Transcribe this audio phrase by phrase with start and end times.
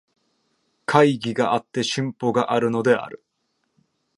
[0.87, 3.23] 懐疑があって進歩があるのである。